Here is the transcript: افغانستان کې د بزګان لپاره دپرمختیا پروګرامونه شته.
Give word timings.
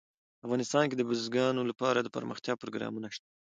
افغانستان 0.45 0.83
کې 0.87 0.95
د 0.97 1.01
بزګان 1.09 1.55
لپاره 1.71 1.99
دپرمختیا 2.01 2.53
پروګرامونه 2.61 3.07
شته. 3.15 3.27